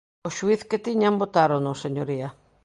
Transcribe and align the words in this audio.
O 0.27 0.29
xuíz 0.37 0.61
que 0.69 0.83
tiñan 0.85 1.19
botárono, 1.21 1.71
señoría. 1.83 2.29